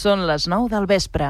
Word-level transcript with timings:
Són 0.00 0.22
les 0.24 0.46
9 0.48 0.70
del 0.72 0.86
vespre. 0.88 1.26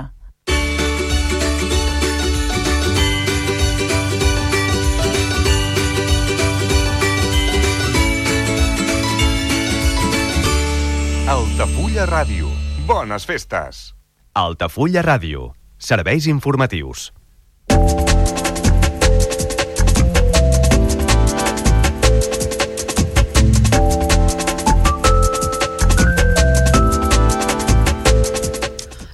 Altafulla 11.34 12.06
Ràdio. 12.06 12.52
Bones 12.87 13.27
festes. 13.27 13.88
Altafulla 14.38 15.02
Ràdio. 15.02 15.50
Serveis 15.91 16.30
informatius. 16.30 17.11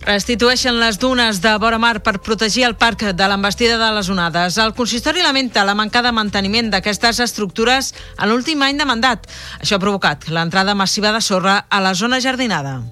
Restitueixen 0.06 0.76
les 0.78 1.00
dunes 1.02 1.40
de 1.42 1.52
vora 1.58 1.80
mar 1.82 1.98
per 2.06 2.20
protegir 2.22 2.62
el 2.62 2.76
parc 2.78 3.02
de 3.18 3.26
l'embestida 3.26 3.74
de 3.80 3.88
les 3.96 4.06
onades. 4.08 4.54
El 4.62 4.70
consistori 4.78 5.24
lamenta 5.24 5.64
la 5.66 5.74
manca 5.74 5.98
de 6.02 6.12
manteniment 6.14 6.68
d'aquestes 6.70 7.18
estructures 7.24 7.90
en 8.14 8.30
l'últim 8.30 8.62
any 8.62 8.78
de 8.78 8.86
mandat. 8.86 9.26
Això 9.58 9.76
ha 9.76 9.82
provocat 9.82 10.28
l'entrada 10.30 10.76
massiva 10.78 11.10
de 11.10 11.20
sorra 11.20 11.64
a 11.68 11.80
la 11.82 11.94
zona 11.98 12.20
jardinada. 12.22 12.84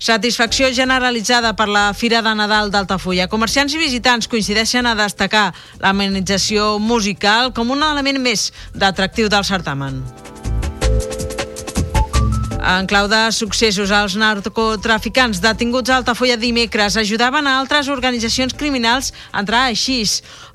Satisfacció 0.00 0.72
generalitzada 0.74 1.52
per 1.54 1.68
la 1.68 1.92
Fira 1.94 2.22
de 2.24 2.32
Nadal 2.34 2.72
d'Altafulla. 2.74 3.28
Comerciants 3.28 3.76
i 3.76 3.78
visitants 3.78 4.26
coincideixen 4.32 4.88
a 4.90 4.96
destacar 4.98 5.52
l'amenització 5.78 6.80
musical 6.82 7.52
com 7.54 7.70
un 7.70 7.86
element 7.92 8.18
més 8.18 8.48
d'atractiu 8.74 9.30
del 9.30 9.46
certamen. 9.46 10.02
En 12.60 12.86
clau 12.86 13.08
de 13.08 13.18
successos, 13.32 13.88
els 13.88 14.16
narcotraficants 14.20 15.40
detinguts 15.40 15.88
a 15.88 15.96
Altafulla 16.00 16.36
dimecres 16.36 16.98
ajudaven 17.00 17.48
a 17.48 17.56
altres 17.60 17.88
organitzacions 17.88 18.52
criminals 18.52 19.14
a 19.32 19.40
entrar 19.40 19.64
així. 19.70 20.02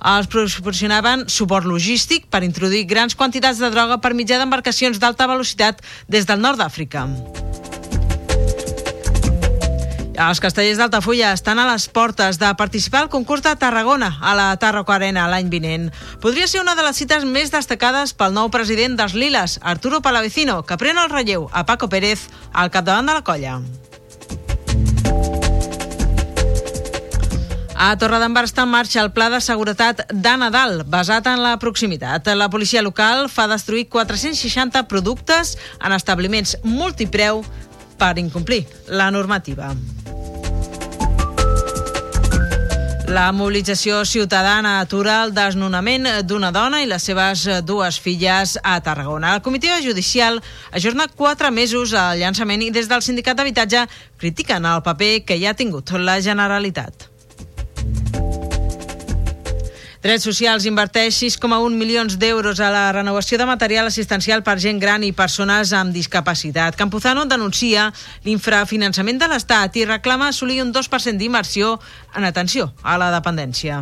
Els 0.05 0.29
proporcionaven 0.29 1.25
suport 1.29 1.65
logístic 1.65 2.29
per 2.29 2.43
introduir 2.45 2.85
grans 2.85 3.17
quantitats 3.17 3.61
de 3.61 3.71
droga 3.73 3.97
per 4.01 4.13
mitjà 4.13 4.37
d'embarcacions 4.41 5.01
d'alta 5.01 5.27
velocitat 5.29 5.81
des 6.07 6.29
del 6.29 6.41
nord 6.41 6.61
d'Àfrica. 6.61 7.07
Els 10.15 10.39
castellers 10.39 10.79
d'Altafulla 10.79 11.33
estan 11.35 11.59
a 11.59 11.65
les 11.67 11.87
portes 11.91 12.37
de 12.39 12.47
participar 12.55 13.01
al 13.03 13.09
concurs 13.11 13.43
de 13.43 13.51
Tarragona 13.59 14.13
a 14.21 14.35
la 14.37 14.47
Tarraco 14.55 14.93
Arena 14.95 15.25
l'any 15.27 15.49
vinent. 15.51 15.89
Podria 16.23 16.47
ser 16.47 16.61
una 16.61 16.75
de 16.75 16.85
les 16.85 16.95
cites 16.95 17.25
més 17.27 17.51
destacades 17.51 18.13
pel 18.15 18.31
nou 18.35 18.47
president 18.53 18.95
dels 18.95 19.15
Liles, 19.17 19.59
Arturo 19.61 19.99
Palavecino, 20.01 20.61
que 20.63 20.77
pren 20.79 21.01
el 21.01 21.11
relleu 21.11 21.49
a 21.51 21.65
Paco 21.65 21.89
Pérez 21.91 22.29
al 22.53 22.71
capdavant 22.71 23.11
de 23.11 23.17
la 23.17 23.25
colla. 23.27 23.59
A 27.75 27.91
Torredembarra 27.99 28.47
està 28.47 28.63
en 28.63 28.71
marxa 28.71 29.01
el 29.03 29.11
pla 29.11 29.27
de 29.29 29.41
seguretat 29.43 30.05
de 30.07 30.37
Nadal, 30.39 30.85
basat 30.87 31.27
en 31.27 31.43
la 31.43 31.57
proximitat. 31.59 32.31
La 32.39 32.47
policia 32.49 32.81
local 32.81 33.27
fa 33.27 33.49
destruir 33.51 33.89
460 33.91 34.87
productes 34.87 35.57
en 35.83 35.91
establiments 35.91 36.55
multipreu 36.63 37.43
per 37.99 38.15
incomplir 38.19 38.63
la 38.87 39.11
normativa. 39.11 39.73
La 43.05 43.31
mobilització 43.31 43.99
ciutadana 44.01 44.79
atura 44.81 45.19
el 45.23 45.33
desnonament 45.35 46.07
d'una 46.25 46.49
dona 46.51 46.81
i 46.81 46.87
les 46.89 47.05
seves 47.05 47.45
dues 47.61 47.99
filles 48.01 48.55
a 48.63 48.79
Tarragona. 48.81 49.35
El 49.35 49.43
comitè 49.45 49.77
judicial 49.85 50.41
ajorna 50.73 51.05
quatre 51.13 51.51
mesos 51.53 51.93
al 51.93 52.17
llançament 52.17 52.65
i 52.65 52.71
des 52.73 52.89
del 52.89 53.05
sindicat 53.05 53.37
d'habitatge 53.37 53.85
critiquen 54.17 54.65
el 54.65 54.81
paper 54.81 55.19
que 55.25 55.37
hi 55.37 55.45
ha 55.45 55.53
tingut 55.53 55.93
la 56.01 56.17
Generalitat. 56.19 57.14
Drets 60.05 60.21
Socials 60.27 60.67
inverteix 60.69 61.15
6,1 61.17 61.73
milions 61.73 62.19
d'euros 62.21 62.59
a 62.61 62.67
la 62.69 62.83
renovació 62.93 63.39
de 63.41 63.47
material 63.49 63.89
assistencial 63.89 64.43
per 64.45 64.59
gent 64.61 64.77
gran 64.77 65.01
i 65.01 65.09
persones 65.17 65.71
amb 65.73 65.97
discapacitat. 65.97 66.77
Campuzano 66.77 67.23
denuncia 67.25 67.87
l'infrafinançament 68.27 69.17
de 69.17 69.31
l'Estat 69.33 69.81
i 69.81 69.89
reclama 69.89 70.29
assolir 70.29 70.61
un 70.61 70.69
2% 70.77 71.17
d'inversió 71.17 71.79
en 72.13 72.29
atenció 72.29 72.69
a 72.83 72.99
la 73.01 73.09
dependència. 73.17 73.81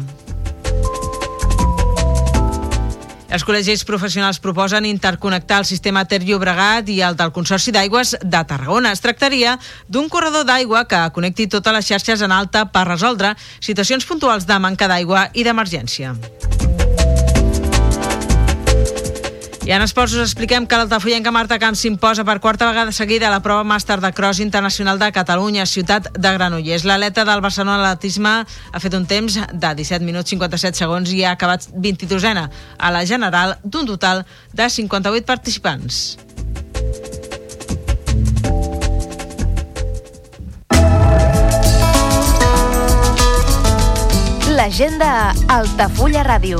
Els 3.34 3.42
col·legis 3.42 3.82
professionals 3.90 4.38
proposen 4.38 4.86
interconnectar 4.86 5.58
el 5.64 5.66
sistema 5.66 6.04
Ter 6.06 6.20
Llobregat 6.22 6.92
i 6.94 7.00
el 7.02 7.18
del 7.18 7.34
Consorci 7.34 7.74
d'Aigües 7.74 8.14
de 8.22 8.44
Tarragona. 8.46 8.92
Es 8.94 9.02
tractaria 9.02 9.56
d'un 9.90 10.06
corredor 10.06 10.46
d'aigua 10.46 10.86
que 10.86 11.02
connecti 11.18 11.50
totes 11.50 11.74
les 11.74 11.90
xarxes 11.90 12.22
en 12.22 12.36
alta 12.36 12.68
per 12.70 12.86
resoldre 12.92 13.34
situacions 13.58 14.06
puntuals 14.06 14.46
de 14.46 14.62
manca 14.62 14.92
d'aigua 14.92 15.32
i 15.34 15.50
d'emergència. 15.50 16.14
I 19.63 19.72
en 19.72 19.79
esports 19.79 20.12
us 20.18 20.19
expliquem 20.25 20.66
que 20.68 20.75
l'altafollenca 20.75 21.31
Marta 21.31 21.56
Camps 21.56 21.79
s'imposa 21.79 22.25
per 22.28 22.41
quarta 22.44 22.68
vegada 22.68 22.91
seguida 22.91 23.29
a 23.29 23.31
la 23.31 23.40
prova 23.40 23.63
màster 23.63 23.96
de 24.03 24.09
cross 24.12 24.41
internacional 24.44 25.00
de 25.00 25.07
Catalunya, 25.16 25.63
ciutat 25.66 26.09
de 26.12 26.34
Granollers. 26.35 26.84
L'atleta 26.84 27.24
del 27.24 27.40
Barcelona 27.40 27.78
Atletisme 27.79 28.34
ha 28.44 28.81
fet 28.84 28.97
un 29.00 29.07
temps 29.07 29.40
de 29.40 29.72
17 29.79 30.03
minuts 30.03 30.35
57 30.35 30.75
segons 30.84 31.16
i 31.16 31.23
ha 31.23 31.31
acabat 31.31 31.69
22ena 31.79 32.50
a 32.78 32.91
la 32.91 33.06
general 33.07 33.56
d'un 33.63 33.88
total 33.88 34.25
de 34.52 34.68
58 34.68 35.23
participants. 35.23 36.18
L'agenda 44.59 45.31
Altafulla 45.47 46.28
Ràdio. 46.28 46.59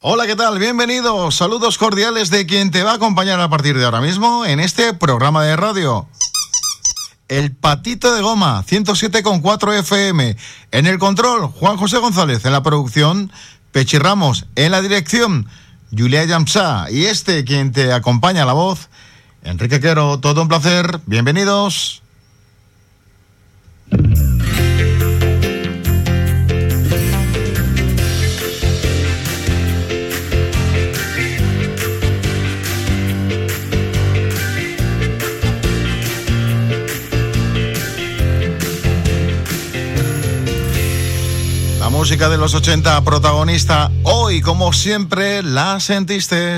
Hola, 0.00 0.26
¿qué 0.26 0.36
tal? 0.36 0.58
Bienvenidos. 0.58 1.36
Saludos 1.36 1.78
cordiales 1.78 2.28
de 2.28 2.44
quien 2.44 2.70
te 2.70 2.82
va 2.82 2.92
a 2.92 2.94
acompañar 2.96 3.40
a 3.40 3.48
partir 3.48 3.78
de 3.78 3.84
ahora 3.86 4.02
mismo 4.02 4.44
en 4.44 4.60
este 4.60 4.92
programa 4.92 5.42
de 5.42 5.56
radio. 5.56 6.06
El 7.28 7.56
Patito 7.56 8.14
de 8.14 8.20
Goma, 8.20 8.62
107,4 8.66 9.78
FM. 9.78 10.36
En 10.70 10.86
el 10.86 10.98
control, 10.98 11.46
Juan 11.46 11.78
José 11.78 11.96
González. 11.96 12.44
En 12.44 12.52
la 12.52 12.62
producción, 12.62 13.32
Pechi 13.72 13.96
Ramos. 13.96 14.44
En 14.54 14.72
la 14.72 14.82
dirección, 14.82 15.48
Julia 15.90 16.26
Yamsa. 16.26 16.90
Y 16.90 17.06
este, 17.06 17.46
quien 17.46 17.72
te 17.72 17.94
acompaña 17.94 18.42
a 18.42 18.46
la 18.46 18.52
voz, 18.52 18.90
Enrique 19.44 19.80
Quero. 19.80 20.20
Todo 20.20 20.42
un 20.42 20.48
placer. 20.48 21.00
Bienvenidos. 21.06 22.02
Música 42.06 42.28
de 42.28 42.38
los 42.38 42.54
80 42.54 43.02
protagonista 43.02 43.90
hoy, 44.04 44.40
como 44.40 44.72
siempre, 44.72 45.42
la 45.42 45.80
sentiste. 45.80 46.56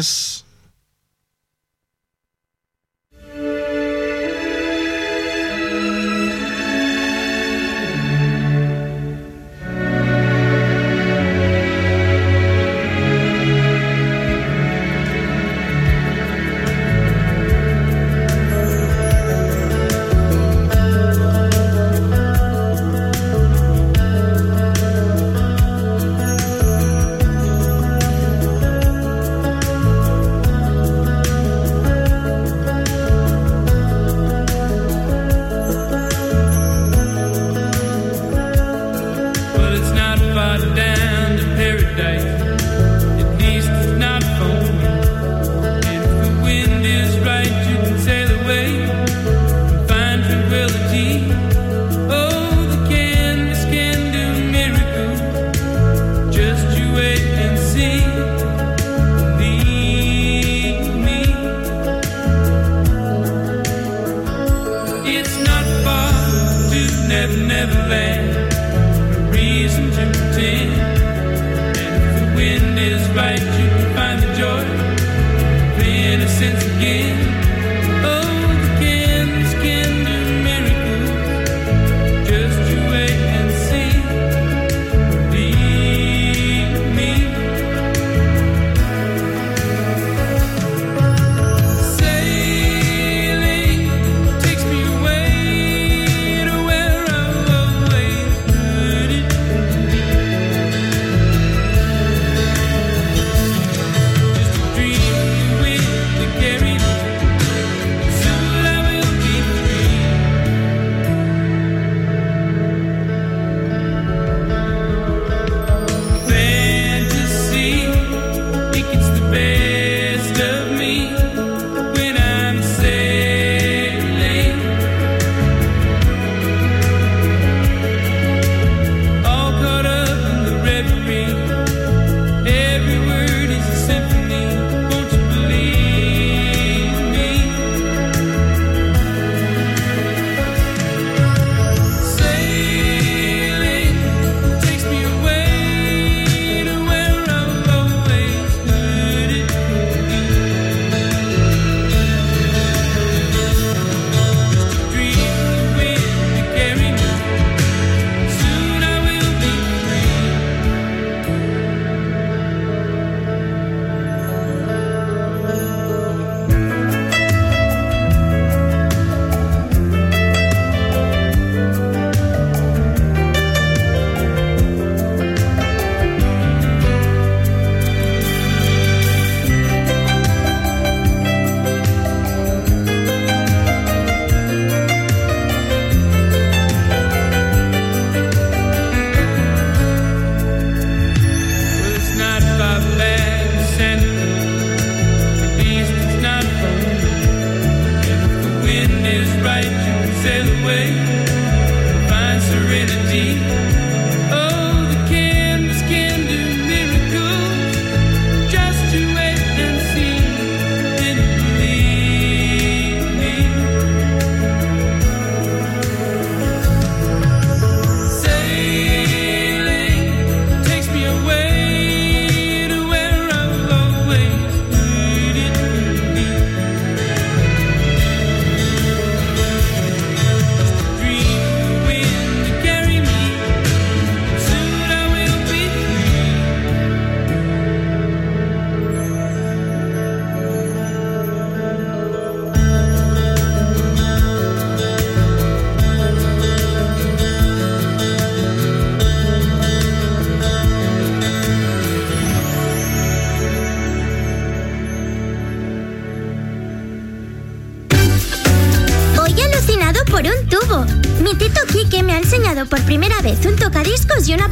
heaven. 67.69 68.28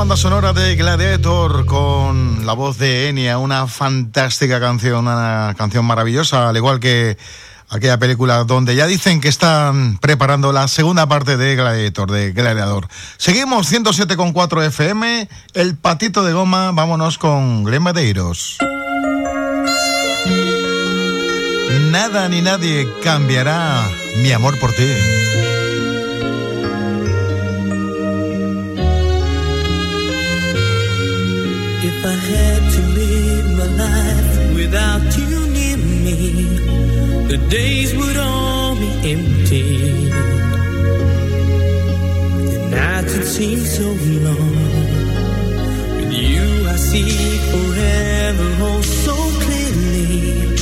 Banda 0.00 0.16
sonora 0.16 0.54
de 0.54 0.76
Gladiator 0.76 1.66
con 1.66 2.46
la 2.46 2.54
voz 2.54 2.78
de 2.78 3.10
Enya, 3.10 3.36
una 3.36 3.66
fantástica 3.66 4.58
canción, 4.58 5.06
una 5.06 5.54
canción 5.58 5.84
maravillosa, 5.84 6.48
al 6.48 6.56
igual 6.56 6.80
que 6.80 7.18
aquella 7.68 7.98
película 7.98 8.44
donde 8.44 8.74
ya 8.74 8.86
dicen 8.86 9.20
que 9.20 9.28
están 9.28 9.98
preparando 9.98 10.54
la 10.54 10.68
segunda 10.68 11.06
parte 11.06 11.36
de 11.36 11.54
Gladiator, 11.54 12.10
de 12.10 12.32
Gladiador. 12.32 12.88
Seguimos 13.18 13.70
107.4 13.70 14.64
FM, 14.68 15.28
el 15.52 15.76
patito 15.76 16.24
de 16.24 16.32
goma, 16.32 16.72
vámonos 16.72 17.18
con 17.18 17.64
Glen 17.64 17.82
Medeiros. 17.82 18.56
Nada 21.90 22.26
ni 22.30 22.40
nadie 22.40 22.88
cambiará 23.02 23.86
mi 24.22 24.32
amor 24.32 24.58
por 24.58 24.72
ti. 24.72 25.29
If 31.82 32.04
I 32.04 32.12
had 32.12 32.62
to 32.74 32.82
live 33.00 33.46
my 33.56 33.68
life 33.84 34.54
without 34.54 35.16
you 35.16 35.46
near 35.56 35.78
me, 35.78 36.18
the 37.26 37.38
days 37.48 37.96
would 37.96 38.18
all 38.18 38.74
be 38.76 38.90
empty. 39.12 39.66
The 42.52 42.68
nights 42.70 43.16
would 43.16 43.26
seem 43.26 43.60
so 43.60 43.86
long. 44.26 44.56
With 45.96 46.12
you, 46.12 46.68
I 46.68 46.76
see 46.76 47.38
forever 47.50 48.48
oh 48.68 48.82
so 48.82 49.16
clearly. 49.42 50.54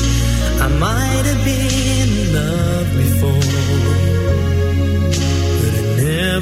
I 0.61 0.69
might 0.79 1.25
have 1.31 1.43
been 1.45 1.73
in 1.99 2.33
love 2.39 2.89
before, 3.03 3.88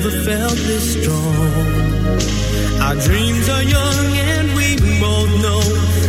never 0.07 0.25
felt 0.25 0.57
this 0.57 1.03
strong. 1.03 1.37
Our 2.81 2.95
dreams 2.95 3.49
are 3.49 3.63
young 3.63 4.07
and 4.17 4.55
we 4.55 4.77
both 5.01 5.31
know 5.43 5.61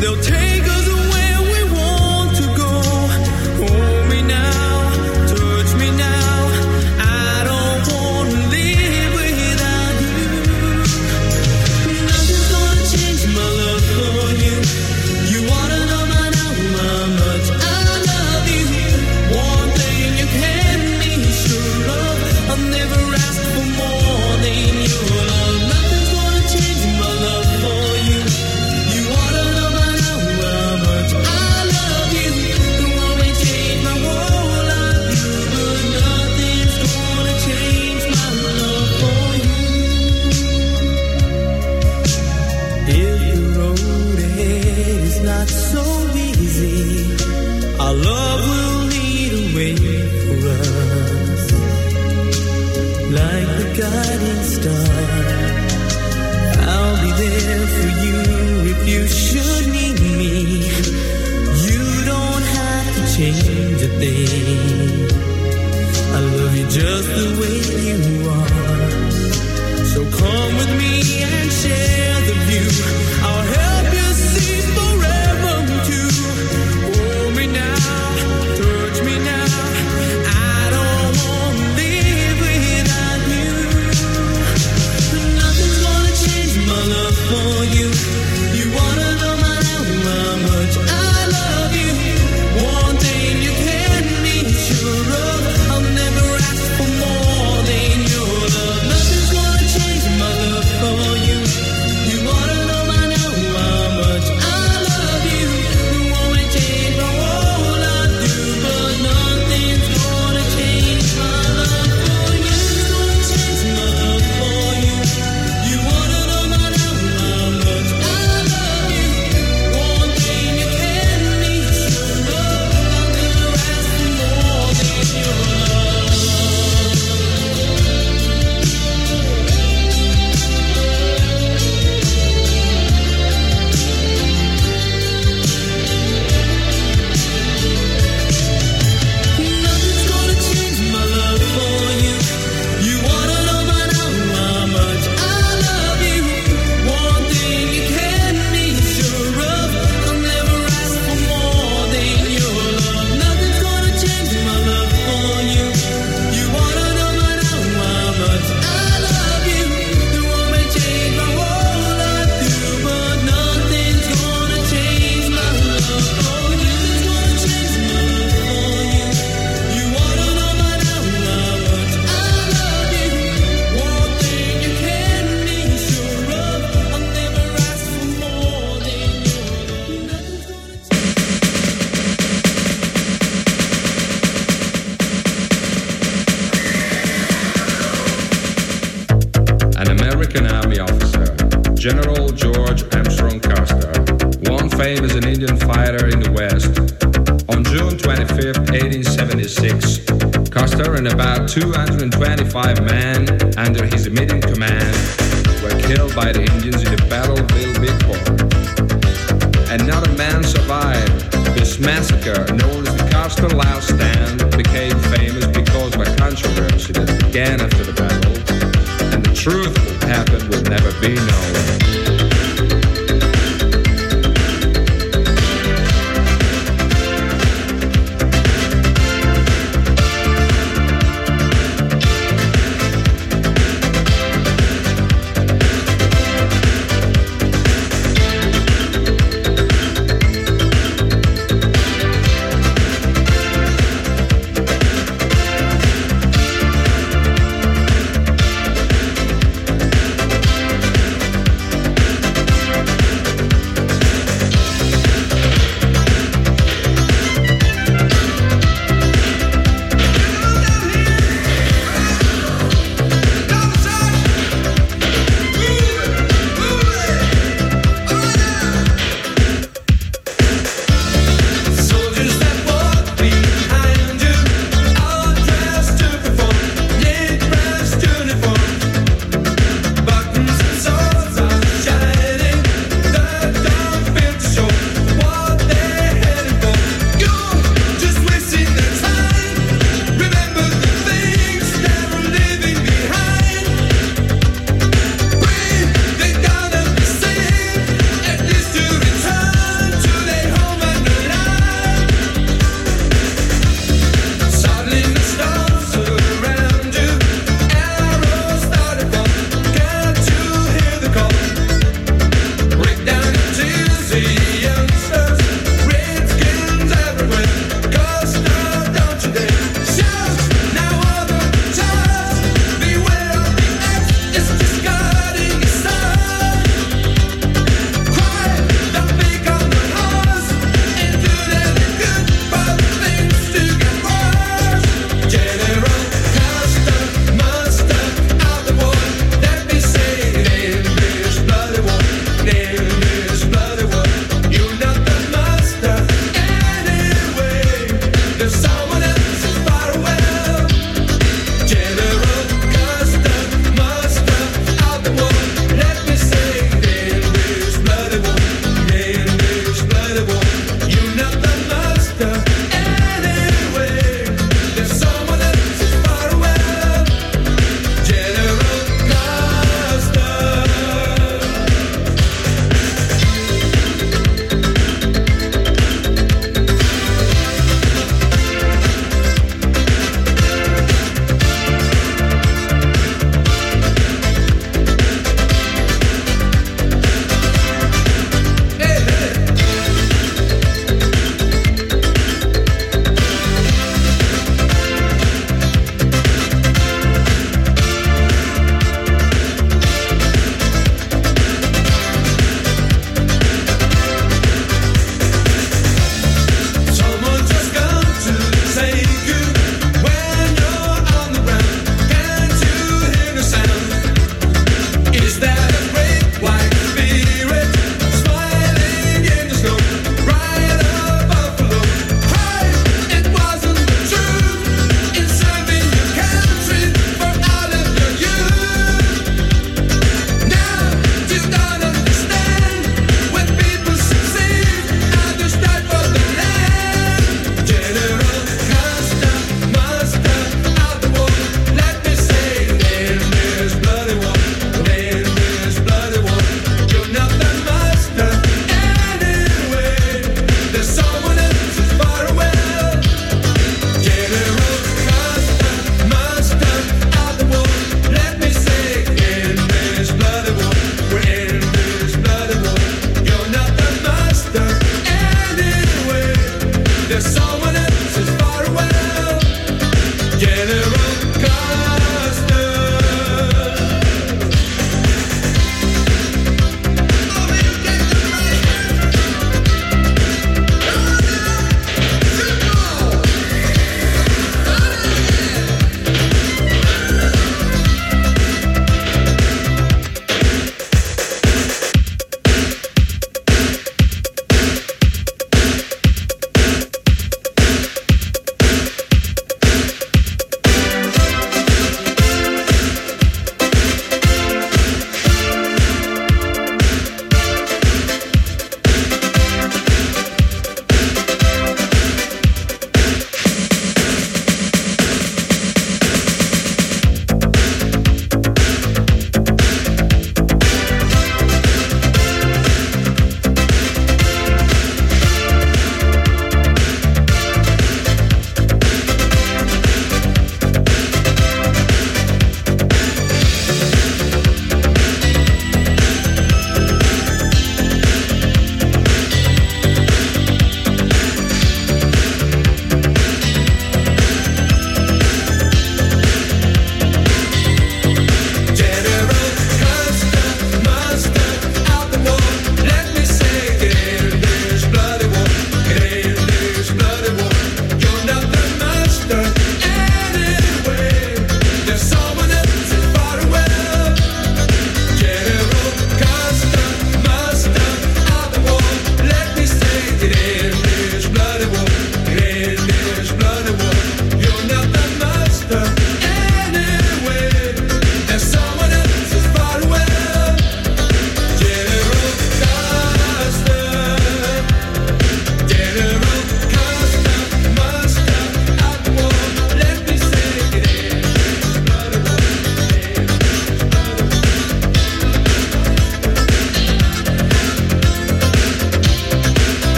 they'll 0.00 0.20
take 0.22 0.64
us 0.64 0.88
where 1.12 1.40
we 1.52 1.60
want 1.72 2.36
to 2.36 2.46
go. 2.56 2.70
Hold 3.60 4.08
me 4.10 4.22
now, 4.22 4.77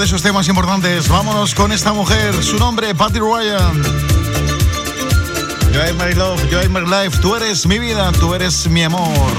de 0.00 0.06
esos 0.06 0.22
temas 0.22 0.48
importantes. 0.48 1.08
Vámonos 1.08 1.54
con 1.54 1.72
esta 1.72 1.92
mujer, 1.92 2.42
su 2.42 2.56
nombre, 2.56 2.94
Patty 2.94 3.18
Ryan. 3.18 3.82
Yo 5.72 5.94
my 5.94 6.14
love, 6.14 6.42
yo 6.48 6.58
my 6.70 6.80
life, 6.80 7.18
tú 7.20 7.36
eres 7.36 7.66
mi 7.66 7.78
vida, 7.78 8.10
tú 8.12 8.34
eres 8.34 8.66
mi 8.66 8.82
amor. 8.82 9.30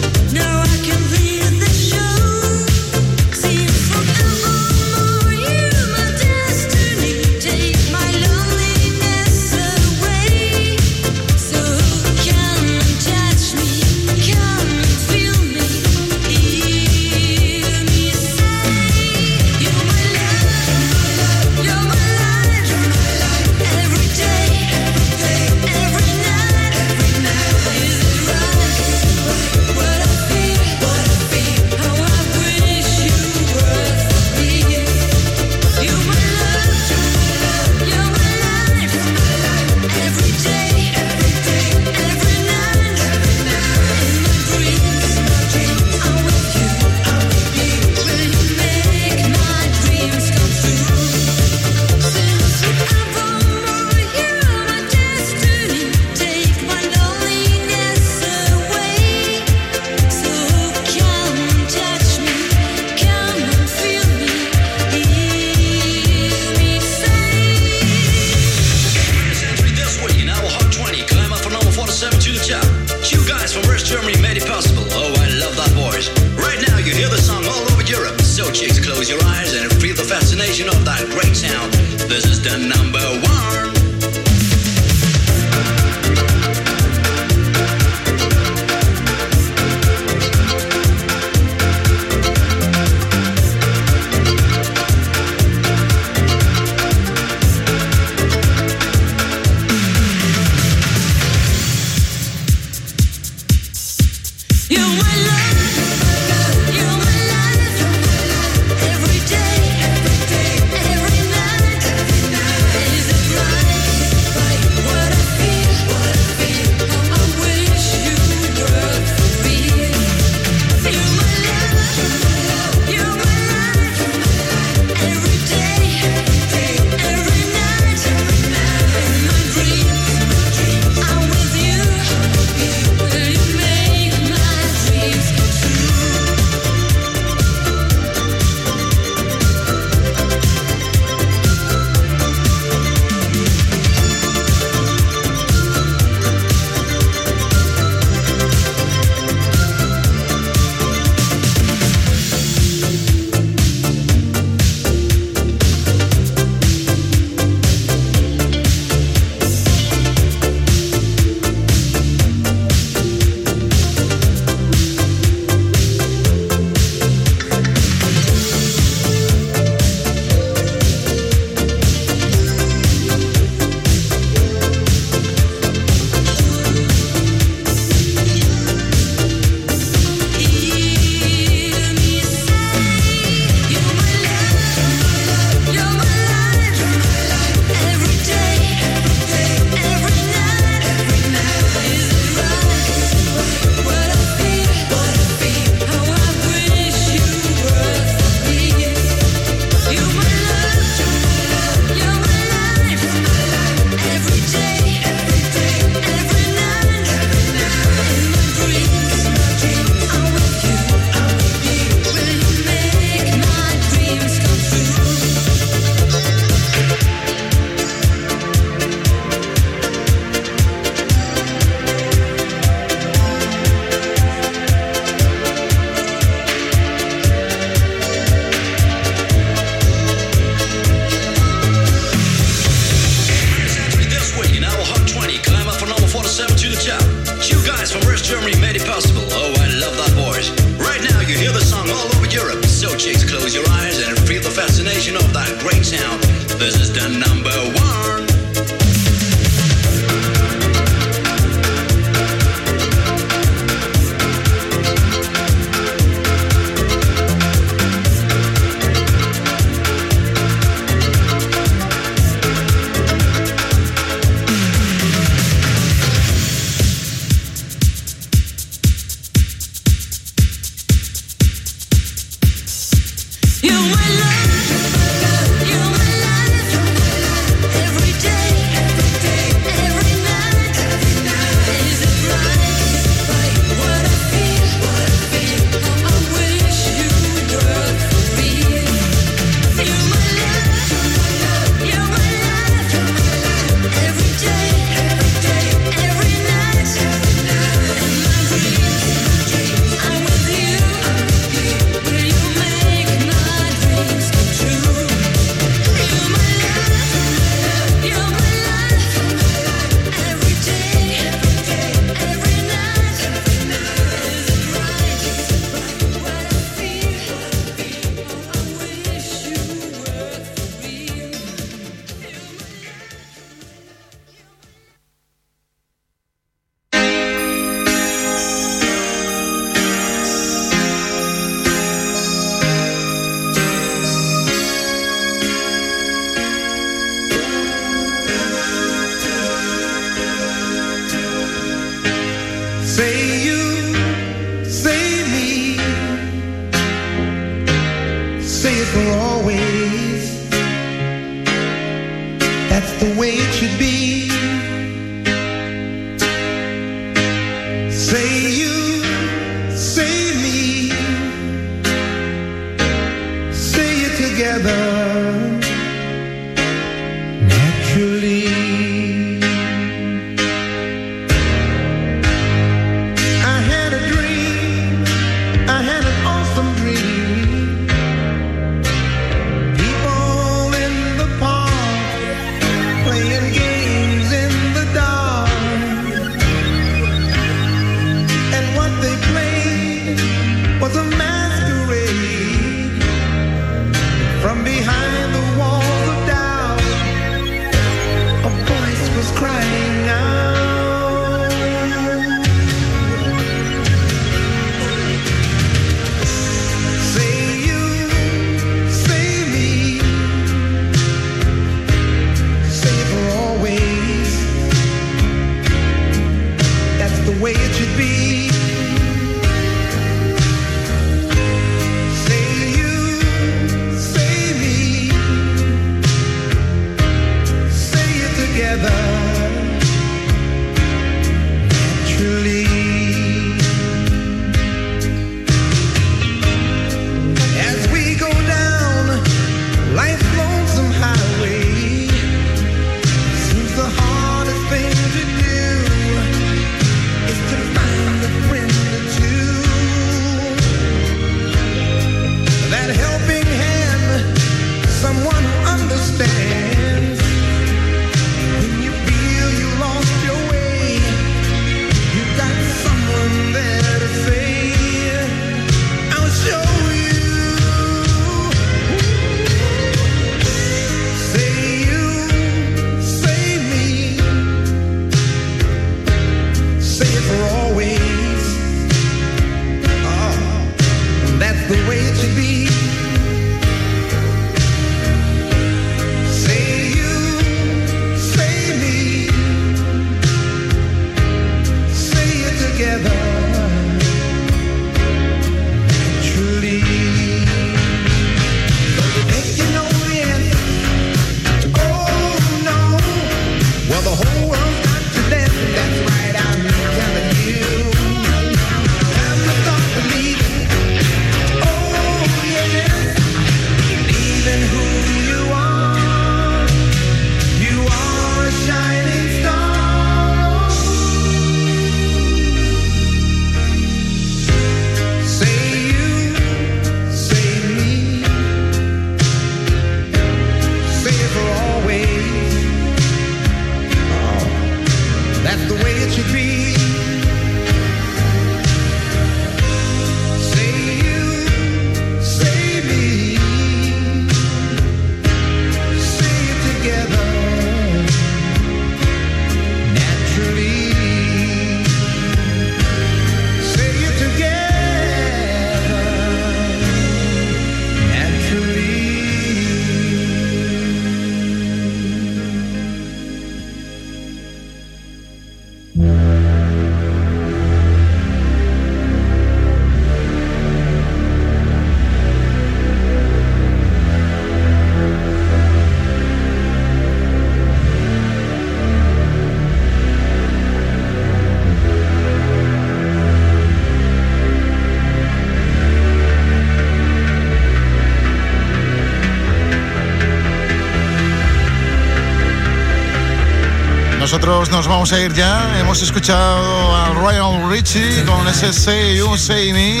Nosotros 594.32 594.70
nos 594.70 594.88
vamos 594.88 595.12
a 595.12 595.20
ir 595.20 595.34
ya. 595.34 595.78
Hemos 595.78 596.00
escuchado 596.00 596.96
a 596.96 597.10
Ryan 597.10 597.70
Richie 597.70 598.24
con 598.24 598.48
ese 598.48 598.72
Say 598.72 599.18
You 599.18 599.36
Say 599.36 599.74
Me. 599.74 600.00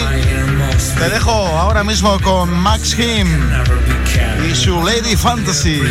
Te 0.98 1.10
dejo 1.10 1.30
ahora 1.30 1.84
mismo 1.84 2.18
con 2.18 2.50
Max 2.50 2.98
Him 2.98 3.28
y 4.50 4.54
su 4.54 4.82
Lady 4.82 5.16
Fantasy. 5.16 5.82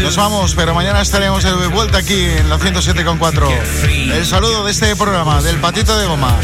Nos 0.00 0.16
vamos, 0.16 0.54
pero 0.54 0.76
mañana 0.76 1.00
estaremos 1.00 1.42
de 1.42 1.66
vuelta 1.66 1.98
aquí 1.98 2.26
en 2.26 2.48
la 2.48 2.56
107.4. 2.56 4.12
El 4.12 4.24
saludo 4.24 4.64
de 4.64 4.70
este 4.70 4.94
programa, 4.94 5.42
del 5.42 5.56
patito 5.56 5.98
de 5.98 6.06
goma. 6.06 6.38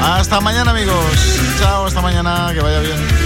Hasta 0.00 0.40
mañana, 0.40 0.70
amigos. 0.70 1.04
Chao, 1.58 1.86
hasta 1.86 2.00
mañana. 2.00 2.52
Que 2.54 2.60
vaya 2.60 2.78
bien. 2.78 3.25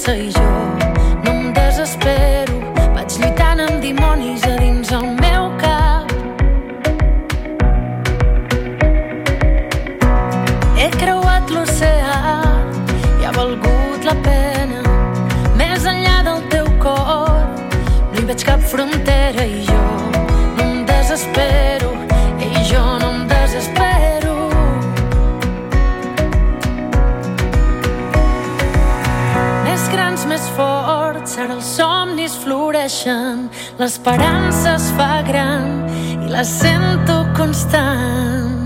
De 0.00 0.06
pressa 0.06 0.16
i 0.16 0.30
jo 0.30 0.40
no 1.24 1.30
em 1.30 1.52
desespero. 1.52 2.60
Vaig 2.94 3.16
lluitant 3.18 3.60
amb 3.60 3.80
dimonis 3.82 4.42
a 4.44 4.56
dins 4.56 4.92
el 4.92 5.06
meu 5.20 5.50
cap. 5.60 6.06
He 10.78 10.88
creuat 10.96 11.50
l'oceà 11.50 12.40
i 13.20 13.24
ha 13.24 13.32
valgut 13.36 14.04
la 14.04 14.16
pena. 14.24 14.82
Més 15.56 15.84
enllà 15.84 16.22
del 16.28 16.42
teu 16.54 16.70
cor 16.82 17.44
no 18.12 18.20
hi 18.20 18.24
veig 18.32 18.44
cap 18.44 18.60
frontera 18.72 19.44
i 19.44 19.64
jo 19.68 19.82
no 20.56 20.68
em 20.68 20.84
desespero 20.88 21.92
i 22.40 22.64
jo 22.72 22.84
no 23.02 23.12
em 23.14 23.29
més 30.40 30.52
forts 30.56 31.34
ara 31.36 31.52
els 31.58 31.66
somnis 31.76 32.36
floreixen 32.40 33.42
l'esperança 33.80 34.72
es 34.78 34.86
fa 34.96 35.20
gran 35.26 35.68
i 36.24 36.32
la 36.32 36.44
sento 36.48 37.18
constant 37.36 38.59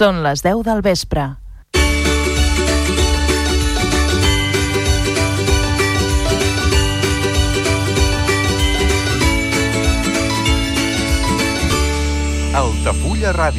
Són 0.00 0.22
les 0.24 0.40
10 0.40 0.62
del 0.64 0.78
vespre. 0.80 1.26
Altafulla 12.56 13.34
Ràdio. 13.36 13.40